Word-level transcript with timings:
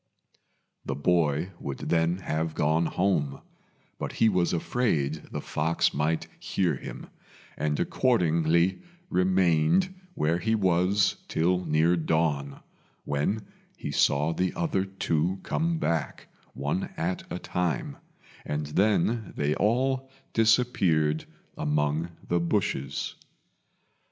The 0.83 0.95
boy 0.95 1.51
would 1.59 1.77
then 1.77 2.17
have 2.21 2.55
gone 2.55 2.87
home; 2.87 3.39
but 3.99 4.13
he 4.13 4.29
was 4.29 4.51
afraid 4.51 5.25
the 5.31 5.41
fox 5.41 5.93
might 5.93 6.25
hear 6.39 6.73
him, 6.75 7.05
and 7.55 7.79
accordingly 7.79 8.81
remained 9.11 9.93
where 10.15 10.39
he 10.39 10.55
was 10.55 11.17
till 11.27 11.63
near 11.65 11.95
dawn, 11.95 12.61
when 13.05 13.45
he 13.77 13.91
saw 13.91 14.33
the 14.33 14.55
other 14.55 14.85
two 14.85 15.39
come 15.43 15.77
back, 15.77 16.29
one 16.55 16.85
at 16.97 17.31
a 17.31 17.37
time, 17.37 17.97
and 18.43 18.65
then 18.65 19.33
they 19.37 19.53
all 19.53 20.09
disappeared 20.33 21.25
among 21.55 22.09
the 22.27 22.39
bushes. 22.39 23.13